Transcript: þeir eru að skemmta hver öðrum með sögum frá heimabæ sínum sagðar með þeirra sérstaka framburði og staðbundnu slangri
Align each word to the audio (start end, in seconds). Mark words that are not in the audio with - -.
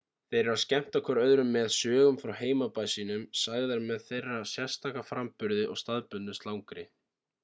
þeir 0.33 0.39
eru 0.43 0.51
að 0.51 0.59
skemmta 0.59 0.99
hver 1.07 1.17
öðrum 1.23 1.49
með 1.55 1.67
sögum 1.75 2.15
frá 2.21 2.31
heimabæ 2.39 2.85
sínum 2.93 3.27
sagðar 3.41 3.83
með 3.91 4.01
þeirra 4.07 4.39
sérstaka 4.55 5.05
framburði 5.11 5.69
og 5.75 5.79
staðbundnu 5.83 6.35
slangri 6.39 6.87